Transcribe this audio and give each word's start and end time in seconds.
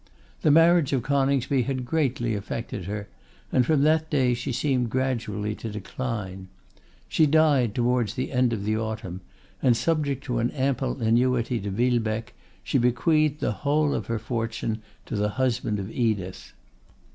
The 0.41 0.49
marriage 0.49 0.93
of 0.93 1.03
Coningsby 1.03 1.61
had 1.61 1.85
greatly 1.85 2.33
affected 2.33 2.85
her, 2.85 3.07
and 3.51 3.63
from 3.67 3.83
that 3.83 4.09
day 4.09 4.33
she 4.33 4.51
seemed 4.51 4.89
gradually 4.89 5.53
to 5.53 5.69
decline. 5.69 6.47
She 7.07 7.27
died 7.27 7.75
towards 7.75 8.15
the 8.15 8.31
end 8.31 8.51
of 8.51 8.63
the 8.63 8.75
autumn, 8.75 9.21
and, 9.61 9.77
subject 9.77 10.23
to 10.23 10.39
an 10.39 10.49
ample 10.53 11.03
annuity 11.03 11.59
to 11.59 11.69
Villebecque, 11.69 12.33
she 12.63 12.79
bequeathed 12.79 13.41
the 13.41 13.51
whole 13.61 13.93
of 13.93 14.07
her 14.07 14.17
fortune 14.17 14.81
to 15.05 15.15
the 15.15 15.29
husband 15.37 15.77
of 15.77 15.91
Edith. 15.91 16.51